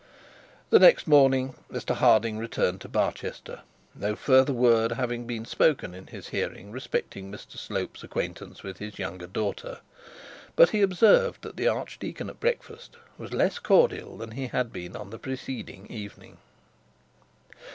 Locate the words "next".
0.79-1.05